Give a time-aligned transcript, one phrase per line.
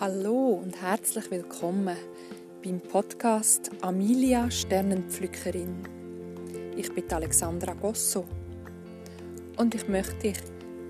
[0.00, 1.94] Hallo und herzlich willkommen
[2.64, 5.76] beim Podcast Amelia Sternenpflückerin.
[6.74, 8.24] Ich bin Alexandra Gosso
[9.58, 10.38] und ich möchte dich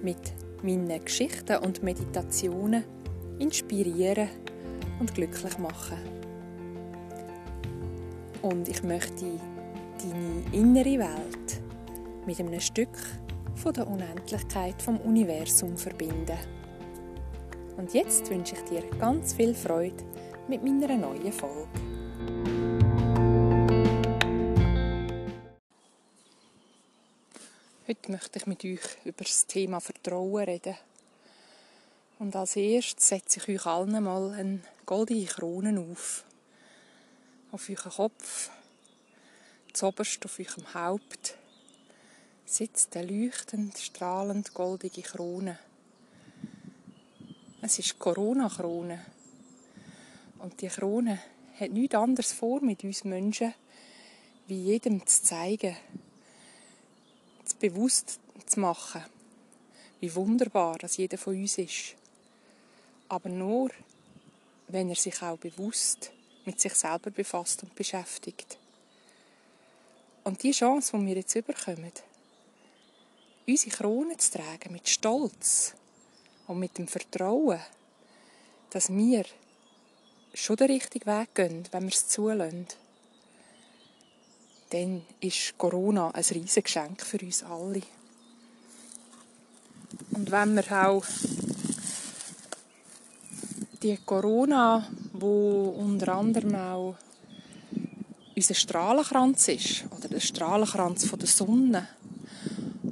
[0.00, 2.84] mit meinen Geschichten und Meditationen
[3.40, 4.28] inspirieren
[5.00, 5.98] und glücklich machen.
[8.42, 9.26] Und ich möchte
[9.98, 11.60] deine innere Welt
[12.26, 12.96] mit einem Stück
[13.56, 16.59] von der Unendlichkeit vom Universum verbinden.
[17.80, 20.04] Und jetzt wünsche ich dir ganz viel Freude
[20.48, 21.66] mit meiner neuen Folge.
[27.88, 30.76] Heute möchte ich mit euch über das Thema Vertrauen reden.
[32.18, 36.24] Und als erstes setze ich euch allen mal eine goldene Krone auf.
[37.50, 38.50] Auf euren Kopf,
[39.72, 41.34] zoberst auf eurem Haupt,
[42.44, 45.58] sitzt eine leuchtend, strahlend goldige Krone.
[47.62, 49.04] Es ist Corona-Krone.
[50.38, 51.20] Und die Krone
[51.58, 53.52] hat nichts anderes vor mit uns Menschen,
[54.46, 55.76] wie jedem zu zeigen,
[57.44, 59.04] zu bewusst zu machen,
[60.00, 61.96] wie wunderbar dass jeder von uns ist.
[63.10, 63.70] Aber nur,
[64.68, 66.12] wenn er sich auch bewusst
[66.46, 68.56] mit sich selber befasst und beschäftigt.
[70.24, 71.92] Und die Chance, die wir jetzt überkommen,
[73.46, 75.74] unsere Krone zu tragen mit Stolz,
[76.50, 77.60] und mit dem Vertrauen,
[78.70, 79.24] dass wir
[80.34, 82.66] schon den richtigen Weg gehen, wenn wir es zulassen,
[84.70, 87.82] dann ist Corona ein riesiges Geschenk für uns alle.
[90.10, 91.04] Und wenn wir auch
[93.82, 96.96] die Corona, wo unter anderem auch
[98.34, 101.88] unser Strahlenkranz ist, oder der Strahlenkranz von der Sonne,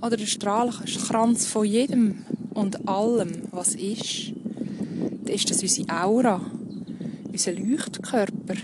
[0.00, 2.24] oder der Strahlenkranz von jedem
[2.58, 4.32] und allem, was ist,
[5.22, 6.50] dann ist das unsere Aura,
[7.30, 8.56] unser Leuchtkörper,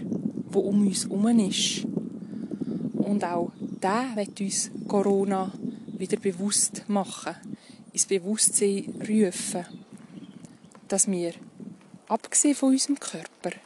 [0.48, 1.84] wo um uns herum ist.
[2.94, 5.52] Und auch der wird uns Corona
[5.96, 7.36] wieder bewusst machen,
[7.92, 9.64] ins Bewusstsein rufen,
[10.88, 11.34] dass wir,
[12.08, 13.56] abgesehen von unserem Körper,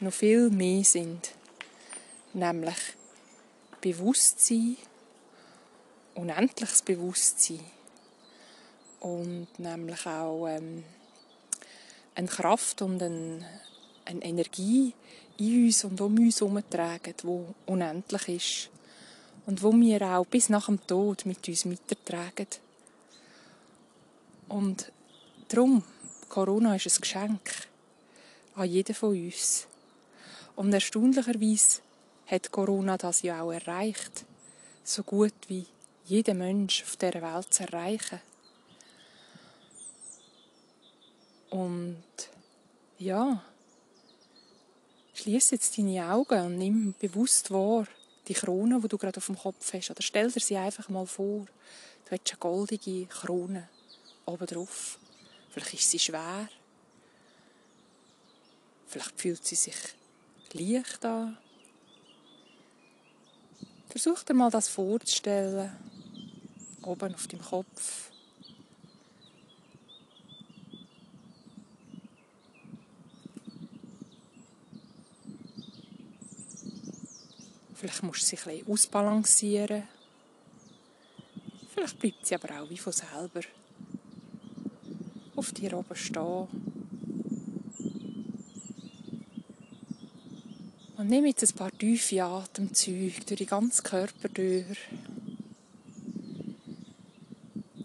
[0.00, 1.32] noch viel mehr sind.
[2.34, 2.76] Nämlich
[3.80, 4.76] Bewusstsein,
[6.14, 7.60] unendliches Bewusstsein
[9.00, 10.84] und nämlich auch ähm,
[12.14, 13.44] eine Kraft und eine,
[14.04, 14.94] eine Energie
[15.38, 18.70] in uns und um uns herum tragen, die unendlich ist
[19.46, 22.46] und wo wir auch bis nach dem Tod mit uns mittragen.
[24.48, 24.92] Und
[25.48, 25.82] darum,
[26.28, 27.68] Corona ist ein Geschenk
[28.54, 29.66] an jeden von uns.
[30.56, 31.80] Und erstaunlicherweise
[32.26, 34.24] hat Corona das ja auch erreicht,
[34.84, 35.66] so gut wie
[36.04, 38.20] jeder Mensch auf dieser Welt zu erreichen.
[41.50, 42.02] Und
[42.98, 43.42] ja,
[45.14, 47.86] schließ jetzt deine Augen und nimm bewusst wahr
[48.28, 49.90] die Krone, die du gerade auf dem Kopf hast.
[49.90, 51.46] Oder stell dir sie einfach mal vor.
[52.04, 53.68] Du hast eine goldige Krone
[54.24, 54.98] oben drauf.
[55.50, 56.48] Vielleicht ist sie schwer.
[58.86, 59.76] Vielleicht fühlt sie sich
[60.52, 61.38] leicht an.
[63.88, 65.76] Versuch dir mal das vorzustellen.
[66.82, 68.09] Oben auf dem Kopf.
[77.80, 79.84] Vielleicht musst du sie ein bisschen ausbalancieren.
[81.72, 83.40] Vielleicht bleibt sie aber auch wie von selber
[85.34, 86.46] auf dir oben stehen.
[90.98, 94.76] Und nimm jetzt ein paar tiefe Atemzüge durch den ganzen Körper durch.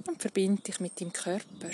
[0.07, 1.69] Und verbinde dich mit deinem Körper.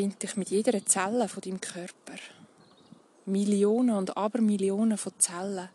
[0.00, 2.18] Verbind dich mit jeder Zelle von deinem Körper.
[3.26, 5.68] Millionen und Abermillionen von Zellen,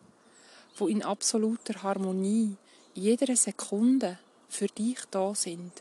[0.79, 2.57] die in absoluter Harmonie
[2.95, 4.17] jeder Sekunde
[4.49, 5.73] für dich da sind.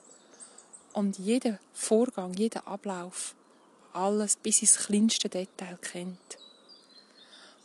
[0.93, 3.35] Und jeden Vorgang, jeden Ablauf,
[3.95, 6.37] alles bis ins kleinste Detail kennt.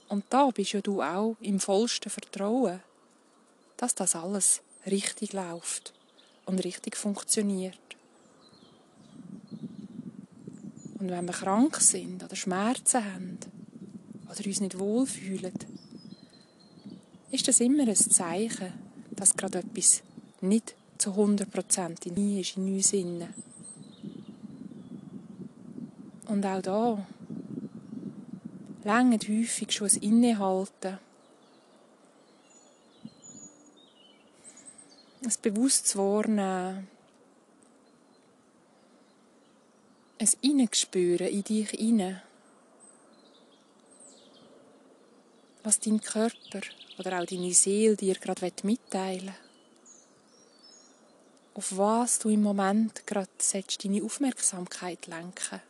[0.07, 2.79] Und da bist ja du auch im vollsten Vertrauen,
[3.75, 5.93] dass das alles richtig läuft
[6.45, 7.88] und richtig funktioniert.
[10.99, 13.39] Und wenn wir krank sind oder Schmerzen haben
[14.29, 15.53] oder uns nicht wohlfühlen,
[17.31, 18.73] ist das immer ein Zeichen,
[19.11, 20.03] dass gerade etwas
[20.41, 23.33] nicht zu 100% in mir ist, in uns innen.
[26.27, 27.07] Und auch da
[28.83, 30.99] längert häufig schon ein Innehalten.
[35.23, 36.87] Ein bewusstes Wahrnehmen
[40.19, 42.21] ein Hineinspüren in dich hinein,
[45.63, 46.62] was dein Körper
[46.98, 49.33] oder auch deine Seele dir gerade mitteilen will.
[51.54, 53.30] Auf was du im Moment gerade
[53.81, 55.62] deine Aufmerksamkeit lenken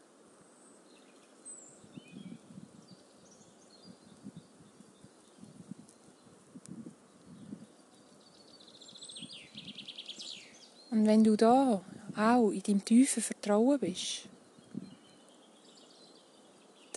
[10.91, 11.83] Und wenn du da
[12.17, 14.27] auch in deinem tiefen Vertrauen bist,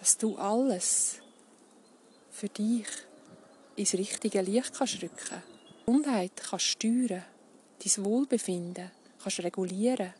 [0.02, 1.20] dass du alles
[2.32, 2.88] für dich
[3.76, 5.40] ins richtige Licht kannst rücken,
[5.86, 7.24] Gesundheit kannst steuern,
[7.78, 8.90] dein Wohlbefinden
[9.22, 10.12] kannst regulieren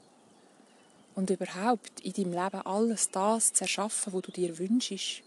[1.17, 5.25] und überhaupt in deinem Leben alles das zu erschaffen, was du dir wünschst,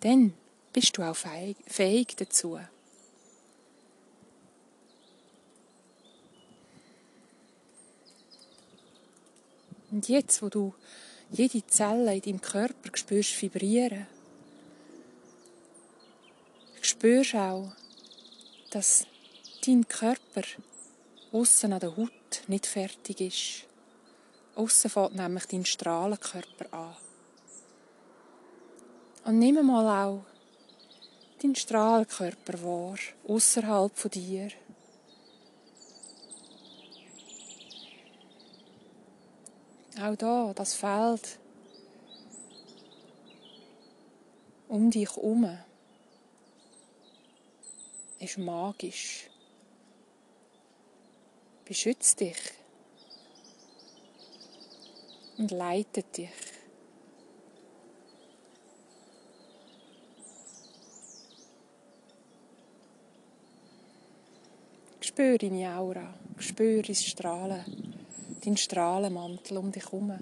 [0.00, 0.34] dann
[0.72, 2.58] bist du auch fähig dazu.
[9.92, 10.74] Und jetzt, wo du
[11.32, 14.06] jede Zelle in deinem Körper spürst vibrieren,
[16.82, 17.72] spürst auch,
[18.70, 19.06] dass
[19.64, 20.42] dein Körper
[21.32, 23.66] außen an der Haut nicht fertig ist.
[24.56, 26.96] Außen fängt nämlich dein Strahlenkörper an.
[29.24, 30.24] Und nimm mal auch
[31.42, 34.50] deinen Strahlenkörper wahr, außerhalb von dir.
[40.00, 41.38] Auch da, das Feld
[44.68, 45.58] um dich herum
[48.18, 49.28] ist magisch.
[51.66, 52.38] Beschützt dich
[55.36, 56.30] und leitet dich.
[65.00, 67.91] Spür deine Aura, spür das Strahlen
[68.44, 70.18] dein Strahlenmantel um dich herum.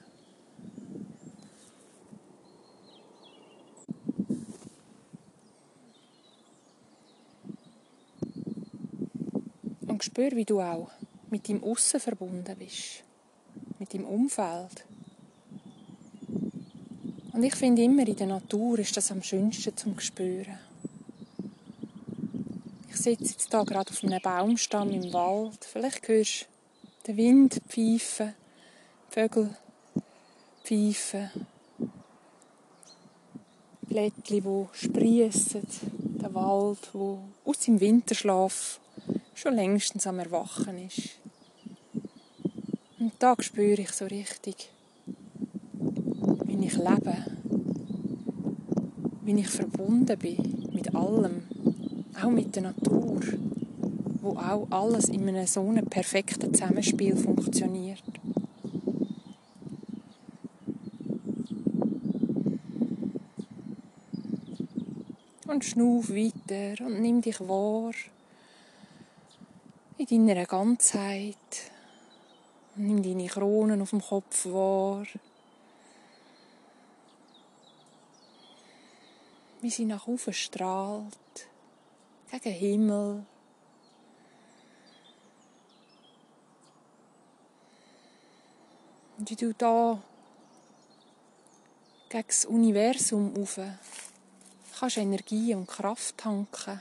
[9.87, 10.91] Und spür, wie du auch
[11.31, 13.05] mit deinem Aussen verbunden bist,
[13.79, 14.85] mit deinem Umfeld.
[17.33, 20.59] Und ich finde immer, in der Natur ist das am schönsten zum Spüren.
[22.89, 25.65] Ich sitze jetzt hier gerade auf einem Baumstamm im Wald.
[25.65, 26.50] Vielleicht hörst
[27.07, 28.35] der Wind pfeifen,
[29.09, 29.57] die Vögel
[30.63, 31.31] pfeifen,
[33.83, 35.63] Blättchen, die sprießen,
[36.21, 38.81] der Wald, der aus dem Winterschlaf
[39.35, 41.19] schon längstens am Erwachen ist.
[42.99, 44.71] Und da spüre ich so richtig,
[46.45, 47.17] wie ich lebe,
[49.23, 51.45] wie ich verbunden bin mit allem,
[52.23, 53.21] auch mit der Natur
[54.21, 58.03] wo auch alles in einem so einem perfekten Zusammenspiel funktioniert.
[65.47, 67.93] Und schnuff weiter und nimm dich wahr
[70.09, 71.37] in deiner Ganzheit.
[72.77, 75.05] Nimm deine Kronen auf dem Kopf wahr.
[79.61, 81.49] Wie sie nach oben strahlt,
[82.31, 83.27] gegen Himmel,
[89.31, 90.03] Und du da
[92.09, 93.61] gegen das Universum rauf
[94.77, 96.81] kannst Energie und Kraft tanken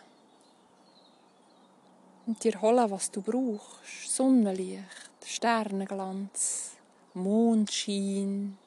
[2.26, 4.16] und dir holen, was du brauchst.
[4.16, 6.72] Sonnenlicht, Sternenglanz,
[7.14, 8.58] Mondschein,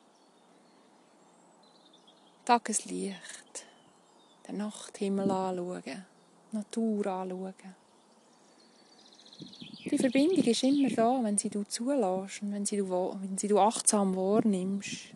[2.44, 3.66] Tageslicht,
[4.46, 6.06] den Nachthimmel anschauen,
[6.52, 7.81] Natur anschauen.
[9.92, 13.46] Die Verbindung ist immer da, wenn sie du zulässt und wenn sie du, wenn sie
[13.46, 15.08] du achtsam wahrnimmst.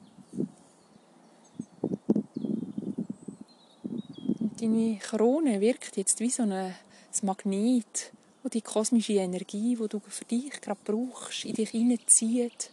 [4.39, 6.75] Und deine Krone wirkt jetzt wie so ein
[7.23, 12.71] Magnet, wo die kosmische Energie, die du für dich gerade brauchst, in dich hineinzieht.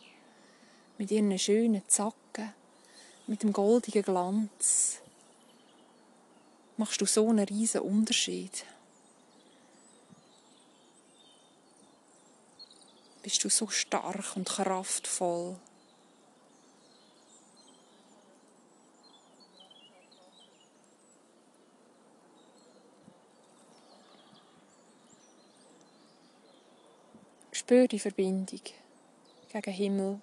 [0.98, 2.52] Mit ihren schönen Zacken,
[3.28, 5.00] mit dem goldigen Glanz.
[6.76, 8.66] Machst du so einen riesen Unterschied.
[13.24, 15.56] Bist du so stark und kraftvoll.
[27.54, 28.60] Spür die Verbindung
[29.54, 30.20] gegen Himmel.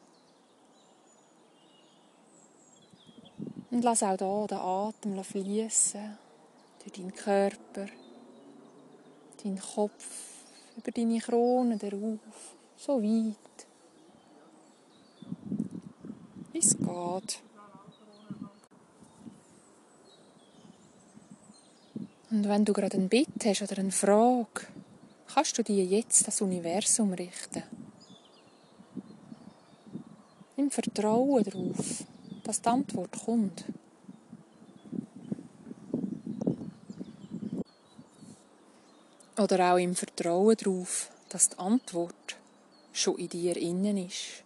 [3.70, 6.18] Und lass auch hier den Atem fließen
[6.80, 7.86] durch deinen Körper,
[9.42, 10.06] deinen Kopf,
[10.76, 12.18] über deine Krone darauf,
[12.80, 13.36] so weit,
[16.54, 17.42] es geht.
[22.30, 24.66] Und wenn du gerade ein Bitte hast oder eine Frage,
[25.26, 27.64] kannst du dir jetzt das Universum richten.
[30.56, 32.04] Im Vertrauen darauf,
[32.44, 33.64] dass die Antwort kommt.
[39.36, 42.39] Oder auch im Vertrauen darauf, dass die Antwort
[42.92, 44.44] schon in dir innen ist.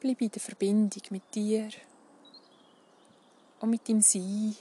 [0.00, 1.70] Bleib in der Verbindung mit dir
[3.60, 4.56] und mit dem Sein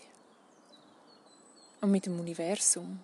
[1.81, 2.99] und mit dem Universum.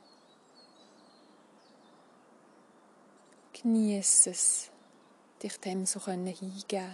[3.53, 4.69] Genieße es,
[5.41, 6.89] dich dem so hingeben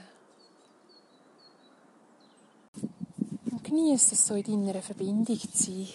[3.52, 5.88] Und genieße es so in deiner Verbindung zu sein.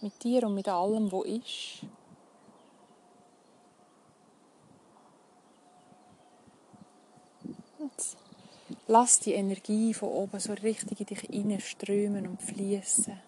[0.00, 1.84] Mit dir und mit allem, was ist.
[7.78, 8.16] Und
[8.86, 13.20] lass die Energie von oben so richtig in dich hineinströmen und fließen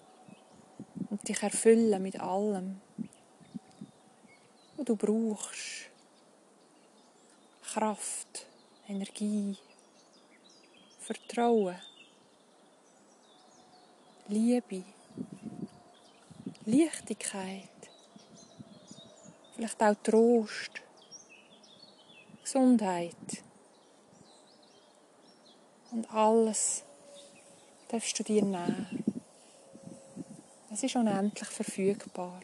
[1.10, 2.80] und dich erfüllen mit allem,
[4.76, 5.89] was du brauchst.
[7.72, 8.46] Kraft,
[8.88, 9.56] Energie,
[10.98, 11.76] Vertrauen,
[14.26, 14.82] Liebe,
[16.64, 17.68] Leichtigkeit,
[19.54, 20.82] vielleicht auch Trost,
[22.42, 23.44] Gesundheit.
[25.92, 26.82] Und alles
[27.86, 29.04] darfst du dir nehmen.
[30.72, 32.40] Es ist unendlich verfügbar.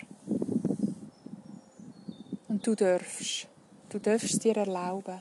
[2.46, 3.48] Und du darfst,
[3.90, 5.20] du darfst dir erlauben.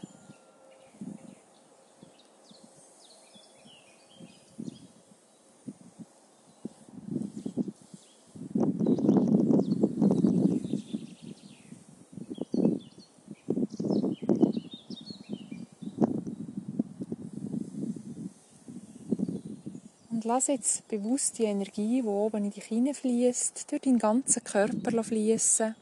[20.26, 25.76] lass jetzt bewusst die Energie, die oben in dich hineinfließt, durch deinen ganzen Körper fließen.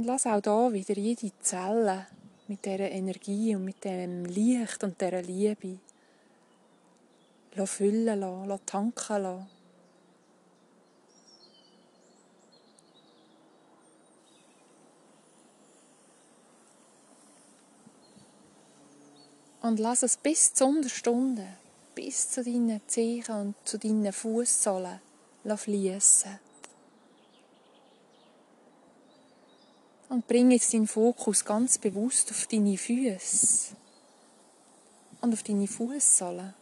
[0.00, 2.06] Und lass auch da wieder jede Zelle
[2.48, 5.78] mit dieser Energie und mit dem Licht und dieser Liebe
[7.66, 9.46] füllen lassen, tanken lassen.
[19.60, 21.46] Und lass es bis zur Unterstunde,
[21.94, 24.98] bis zu deinen Zehen und zu deinen Fußsohlen
[25.56, 26.49] fließen.
[30.10, 33.76] Und bring jetzt deinen Fokus ganz bewusst auf deine Füße
[35.20, 36.52] und auf deine Fußsohlen.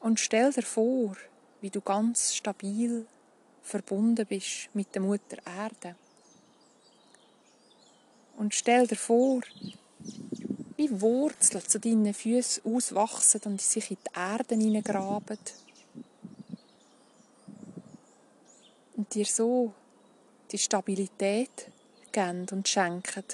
[0.00, 1.14] Und stell dir vor,
[1.60, 3.06] wie du ganz stabil
[3.62, 5.94] verbunden bist mit der Mutter Erde.
[8.38, 9.42] Und stell dir vor,
[10.76, 15.38] wie Wurzeln zu deinen Füßen auswachsen und sich in die Erde hineingraben.
[18.96, 19.74] Und dir so
[20.50, 21.70] die Stabilität
[22.12, 23.24] geben und schenken,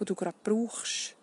[0.00, 1.14] die du gerade brauchst.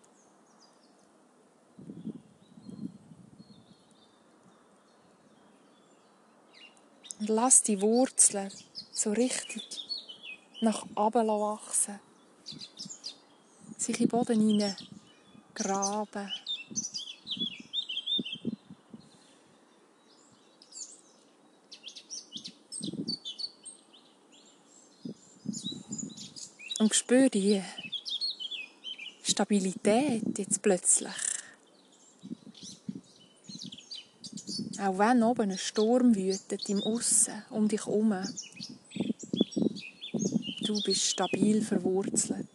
[7.18, 8.50] Und lass die Wurzeln
[8.92, 9.62] so richtig
[10.60, 12.00] nach oben wachsen.
[13.76, 14.76] Sich in den Boden hinein
[15.54, 16.32] graben.
[26.80, 27.62] Und spür die
[29.22, 31.12] Stabilität jetzt plötzlich.
[34.80, 38.14] Auch wenn oben ein Sturm wütet im Aussen um dich herum.
[40.62, 42.48] Du bist stabil verwurzelt.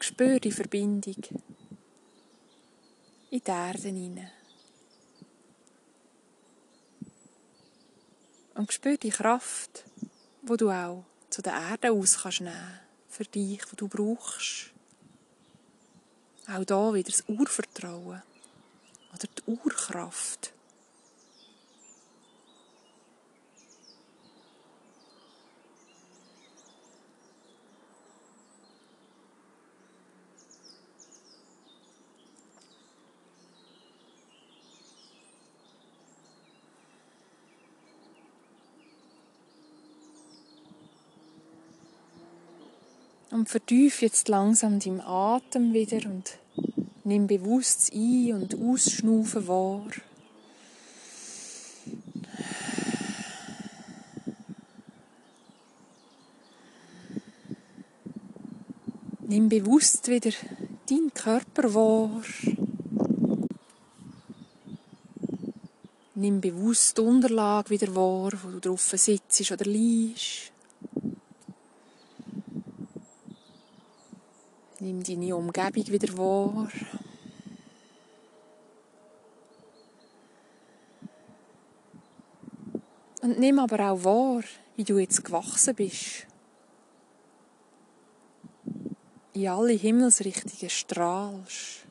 [0.00, 1.16] Spür die Verbindung
[3.36, 4.30] in die Erde hinein.
[8.54, 9.84] Und spür die Kraft,
[10.42, 14.72] wo du auch zu der Erde aus kannst nehmen für dich, wo du brauchst.
[16.48, 18.22] Auch da wieder das Urvertrauen
[19.12, 20.52] oder die Urkraft.
[43.36, 46.38] Und vertief jetzt langsam deinen Atem wieder und
[47.04, 49.90] nimm bewusst Ein- und Ausschnaufen wahr.
[59.28, 60.30] Nimm bewusst wieder
[60.88, 62.22] deinen Körper wahr.
[66.14, 70.55] Nimm bewusst die Unterlage wieder wahr, wo du drauf sitzt oder liegst.
[74.86, 76.68] Nimm deine Umgebung wieder wahr.
[83.20, 84.44] Und nimm aber auch wahr,
[84.76, 86.28] wie du jetzt gewachsen bist.
[89.32, 91.84] In alle Himmelsrichtungen strahlst.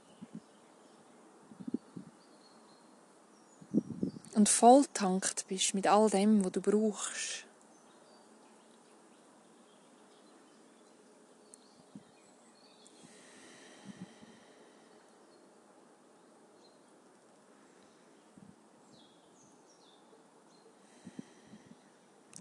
[4.36, 7.45] Und volltankt bist mit all dem, was du brauchst.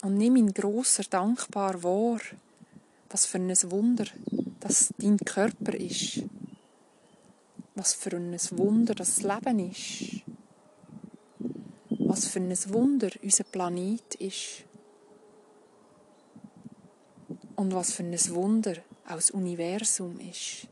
[0.05, 2.21] Und nimm ihn grosser dankbar wahr,
[3.09, 4.05] was für ein Wunder,
[4.61, 6.25] dass dein Körper ist.
[7.75, 10.21] Was für ein Wunder das Leben ist.
[11.89, 14.65] Was für ein Wunder unser Planet ist.
[17.57, 18.75] Und was für ein Wunder
[19.07, 20.69] auch das Universum ist.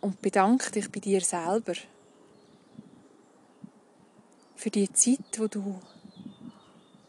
[0.00, 1.74] Und bedanke dich bei dir selber
[4.54, 5.80] für die Zeit, wo du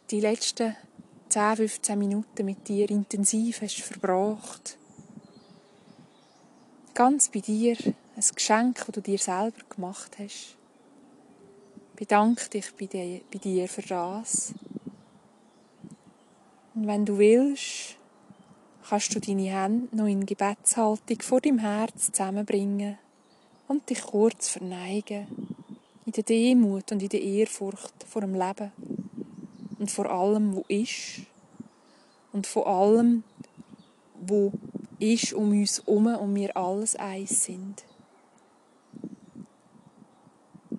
[0.09, 0.75] die letzten
[1.29, 4.77] 10, 15 Minuten mit dir intensiv hast verbracht.
[6.93, 7.75] Ganz bei dir,
[8.15, 10.55] ein Geschenk, das du dir selber gemacht hast.
[11.96, 14.53] Bedanke dich bei dir für das.
[16.74, 17.98] Und wenn du willst,
[18.87, 22.98] kannst du deine Hände noch in Gebetshaltung vor dem Herz zusammenbringen
[23.67, 25.27] und dich kurz verneigen
[26.05, 28.72] in der Demut und in der Ehrfurcht vor dem Leben
[29.79, 31.22] und vor allem, wo ist
[32.33, 33.24] und vor allem,
[34.20, 34.51] wo
[35.00, 37.83] ist um uns herum und wir alles eins sind.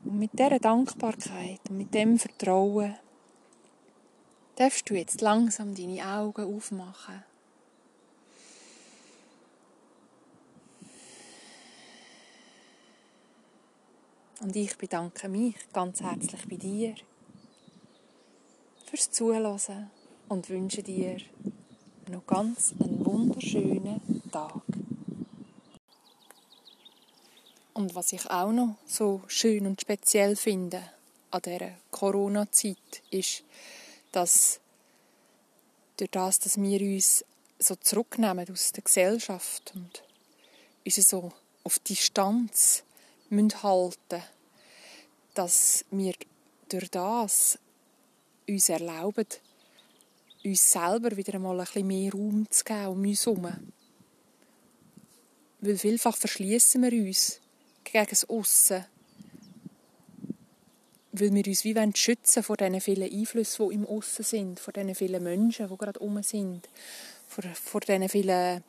[0.04, 2.96] Und mit dieser Dankbarkeit und mit dem Vertrauen
[4.56, 7.22] darfst du jetzt langsam deine Augen aufmachen.
[14.40, 16.94] Und ich bedanke mich ganz herzlich bei dir
[18.88, 19.90] fürs Zuhören
[20.28, 21.18] und wünsche dir
[22.10, 24.62] noch ganz einen wunderschönen Tag.
[27.74, 30.82] Und was ich auch noch so schön und speziell finde
[31.30, 33.44] an dieser Corona-Zeit ist,
[34.12, 34.60] dass
[35.98, 37.24] durch das, dass wir uns
[37.58, 40.02] so zurücknehmen aus der Gesellschaft und
[40.84, 41.32] uns so
[41.64, 42.84] auf Distanz
[43.28, 44.22] müssen halten
[45.34, 46.14] dass wir
[46.68, 47.60] durch das
[48.48, 49.26] uns erlauben,
[50.44, 53.72] uns selber wieder einmal ein bisschen mehr Raum zu geben um uns herum.
[55.60, 57.40] Weil vielfach verschließen wir uns
[57.84, 58.84] gegen das Aussen.
[61.12, 64.94] Weil wir uns wie schützen vor diesen vielen Einflüssen, die im Aussen sind, vor diesen
[64.94, 66.68] vielen Menschen, die gerade herum sind,
[67.26, 68.62] vor, vor diesen vielen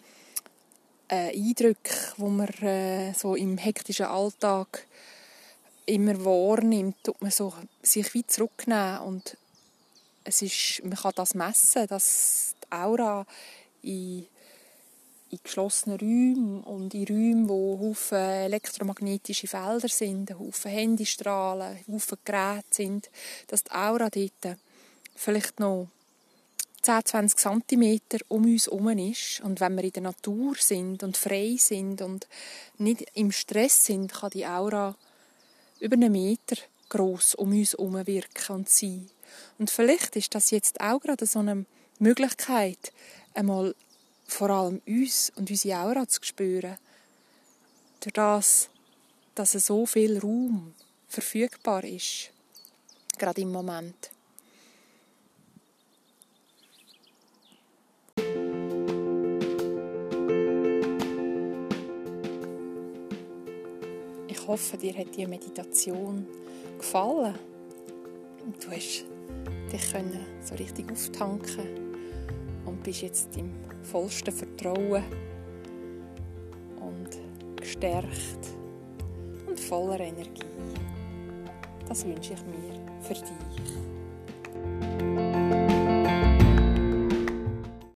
[1.10, 4.88] äh, Eindrücken, die man äh, so im hektischen Alltag
[5.86, 9.38] immer wahrnimmt, tut man so sich wie zurücknehmen und
[10.30, 13.26] es ist, man kann das messen, dass die Aura
[13.82, 14.26] in,
[15.32, 22.66] in geschlossenen Räumen und in Räumen, wo Haufen elektromagnetische Felder sind, Haufen Handystrahlen, Haufen Geräte
[22.70, 23.10] sind,
[23.48, 24.58] dass die Aura dort
[25.16, 25.88] vielleicht noch
[26.82, 29.42] 10, 20 cm um uns herum ist.
[29.42, 32.28] Und wenn wir in der Natur sind und frei sind und
[32.78, 34.96] nicht im Stress sind, kann die Aura
[35.80, 36.56] über einen Meter
[36.90, 39.10] groß um uns herum wirken und sein.
[39.58, 41.66] Und vielleicht ist das jetzt auch gerade so eine
[42.00, 42.94] Möglichkeit,
[43.34, 43.76] einmal
[44.26, 46.78] vor allem uns und unsere Aura zu spüren.
[48.02, 48.70] Durch das,
[49.36, 50.74] dass so viel Raum
[51.08, 52.32] verfügbar ist.
[53.18, 54.12] Gerade im Moment.
[64.28, 66.26] Ich hoffe, dir hat die Meditation
[66.78, 67.38] gefallen.
[68.44, 69.06] Und du hast
[69.72, 71.96] dich können so richtig auftanken
[72.66, 73.52] und bist jetzt im
[73.84, 75.04] vollsten Vertrauen
[76.80, 77.10] und
[77.56, 78.48] gestärkt
[79.48, 80.42] und voller Energie.
[81.88, 83.89] Das wünsche ich mir für dich.